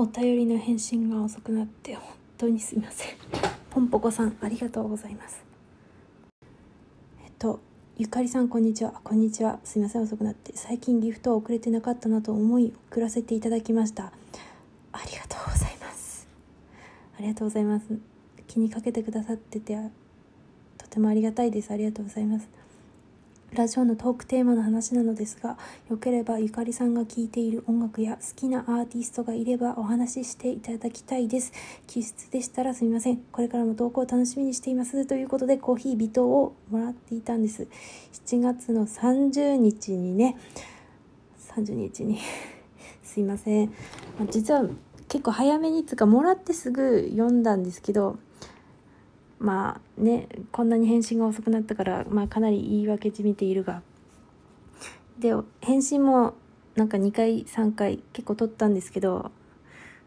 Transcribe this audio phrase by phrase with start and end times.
[0.00, 2.04] お便りの返信が遅くなって本
[2.38, 3.08] 当にすみません。
[3.68, 5.44] ポンポコさんありがとうございます。
[7.22, 7.60] えっと
[7.98, 8.94] ゆかりさんこんにちは。
[9.04, 9.60] こんにちは。
[9.62, 10.52] すみません遅くなって。
[10.54, 14.10] 最近ギフトを送れてなかったなと思い送らせていただきました。
[14.92, 16.26] ありがとうございます。
[17.18, 17.86] ありがとうございます。
[18.46, 19.76] 気にかけてくださってて
[20.78, 21.70] とてもありがたいです。
[21.72, 22.48] ありがとうございます。
[23.52, 25.58] ラジオのトークテーマの話なのですが、
[25.88, 31.52] よければゆかりさんが聴いている音楽や好きなアーティストがいればお話ししていただきたいです。
[31.88, 33.16] 気質でしたらすみません。
[33.32, 35.04] これからも投稿を楽しみにしています。
[35.04, 37.66] ということで、コーヒー微糖をもらっていたんです。
[38.24, 40.36] 7月の30日にね、
[41.56, 42.20] 30日に
[43.02, 43.72] すいません。
[44.30, 44.68] 実は
[45.08, 48.20] 結構早めにつかもらってすぐ読んだんですけど、
[49.40, 53.82] まあねこんなに返信が遅くなったから、まあ、かなり言い訳じみているが。
[55.18, 56.34] で返信も
[56.76, 59.30] なんか2回3回結構取ったんですけど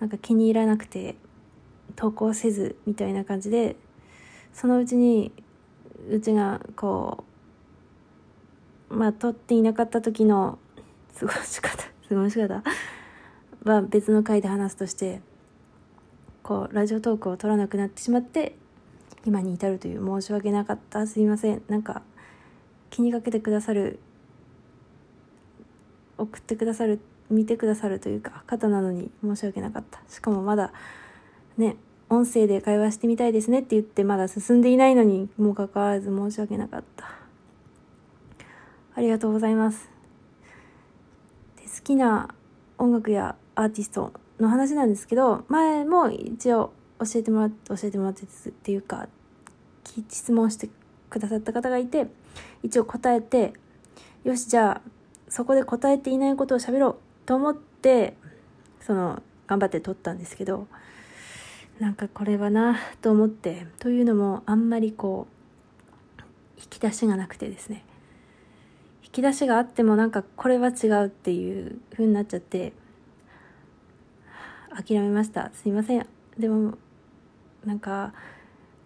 [0.00, 1.16] なんか気に入らなくて
[1.94, 3.76] 投稿せずみたいな感じで
[4.52, 5.32] そのうちに
[6.10, 7.24] うちがこ
[8.90, 10.58] うまあ取っていなかった時の
[11.18, 12.62] 過ごし方過ごし方
[13.64, 15.20] は別の回で話すとして
[16.42, 18.56] こうラジオトークを取らなくなってしまって
[19.26, 21.06] 今に至るという申し訳なかった。
[21.06, 21.62] すいません。
[21.68, 22.02] なんか
[22.90, 23.98] 気にかけてくださる
[26.16, 30.00] 送ってくださる見てくださるというか方なのに申し訳なかった。
[30.08, 30.72] しかもまだ
[31.56, 31.76] ね
[32.08, 37.10] 音声で会話してみたいですねって言ってまだ進んでいないのにもかかわらず申し訳なかった。
[38.94, 39.90] ありがとうございます。
[41.56, 42.28] で好きな
[42.78, 49.08] 音楽やアーティストの話なんですけど前も一応教えてもらって教えてもらってっていうか
[50.08, 50.68] 質問して
[51.10, 52.06] くださった方がいて
[52.62, 53.52] 一応答えて
[54.24, 54.90] よしじゃあ
[55.28, 58.16] そこで答えていないことを喋ろうと思って
[58.80, 60.66] その頑張って撮ったんですけど
[61.78, 66.20] なんかこれはなと思ってというのもあんまりこう
[66.58, 67.84] 引き出しがなくてですね。
[69.04, 72.72] 引き出しがあってもなんかこれは違うっていう風になっちゃって
[74.70, 75.50] 諦めました。
[75.54, 76.06] すいません。
[76.38, 76.74] でも
[77.64, 78.12] なんか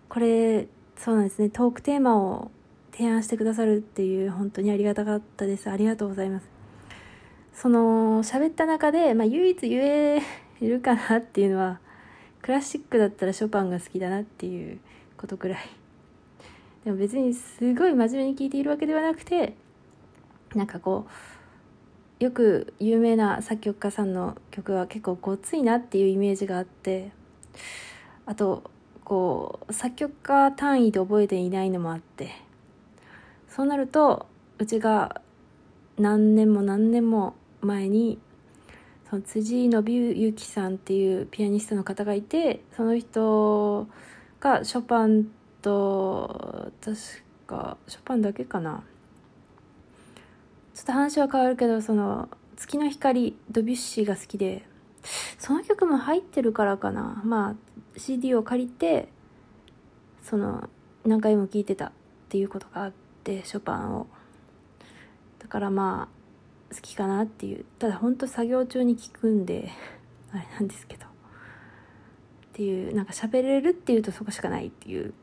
[0.09, 0.69] これ
[1.03, 1.49] そうなんですね。
[1.49, 2.51] トークテーマを
[2.93, 5.71] 提案してくださるっていう本当にありがたかったです。
[5.71, 6.51] ありがとうございます。
[7.55, 10.23] その喋った中で、まあ、唯一言え
[10.61, 11.81] るかなっていうのは
[12.43, 14.79] クラシックだったらショパンが好きだなっていう
[15.17, 15.59] ことくらい。
[16.85, 19.55] でも別にすごい真面目に聞いているわけではなくて
[20.55, 21.07] なんかこ
[22.21, 27.11] うよく有名な作曲家さんの曲は結構ごついなっていうイメージがあって
[28.27, 28.71] あと
[29.11, 32.31] こう作曲家単位で覚えていないのもあって。
[33.49, 34.27] そうなると
[34.61, 35.21] うちが
[35.99, 38.21] 何年も何年も前に
[39.09, 43.89] その辻信之さんっていうピアニストの方がいてその人
[44.39, 45.27] がショパン
[45.61, 46.97] と確
[47.49, 48.85] かショパンだけかな。
[50.73, 54.63] ちょっと話は変わるけどその月の光ドビュッシーが好きで
[55.37, 57.21] その曲も入ってるからかな。
[57.25, 59.09] まあ CD を借りて
[60.23, 60.69] その
[61.05, 61.93] 何回も聴いてたっ
[62.29, 62.93] ていうことがあっ
[63.25, 64.07] てショパンを。
[65.39, 66.09] だからま
[66.71, 69.71] あ好きかなっていうただほんと作業中に聴くんで
[70.33, 71.07] あれなんですけど。
[71.07, 71.09] っ
[72.53, 75.15] ていうなんか喋れるっていうとそこしかないっていう。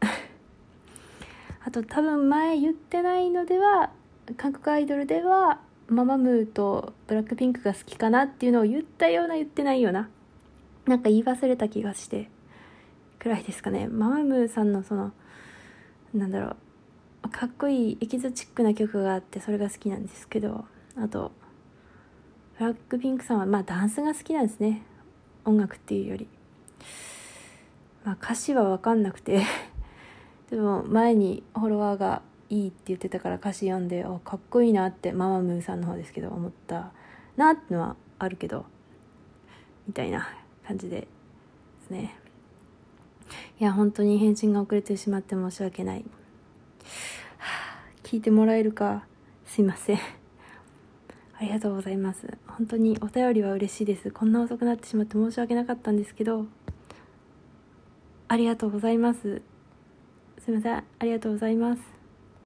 [1.64, 3.92] あと多分前言ってないのでは
[4.36, 10.08] 韓国アイドルではママムーとブラックピンクが好きかなっていうのを言ったような言ってないような
[10.86, 12.28] なんか言い忘れた気がして
[13.18, 13.86] くらいですかね。
[13.86, 15.12] ママムーさんのその
[16.12, 16.56] なんだろ
[17.24, 20.64] うかっこいいエキゾチックな曲があってそれが好きなんですけど
[20.96, 21.30] あと
[22.58, 24.82] ブラックピンクさんはまあダンスが好きなんですね。
[25.44, 26.28] 音楽っていうより。
[28.04, 29.42] まあ歌詞は分かんなくて。
[30.50, 36.92] でも前にフォロワーがいいって言ってたから歌詞読んでおかっこいいなってママムーさんの方ですけど思った
[37.36, 38.66] なってのはあるけど
[39.86, 40.41] みたいな。
[40.66, 41.06] 感じでで
[41.86, 42.16] すね。
[43.60, 46.04] いや本当に返信が遅れてしまって申し訳ない、
[48.02, 49.04] 聞いてもらえるか
[49.46, 49.98] すいません。
[51.38, 52.38] ありがとうございます。
[52.46, 54.10] 本当にお便りは嬉しいです。
[54.10, 56.46] こんな遅くなってしまって申し訳なかったんですけど
[58.28, 59.42] ありがとうございます。
[60.38, 60.76] すいません。
[60.76, 62.01] ありがとうございます。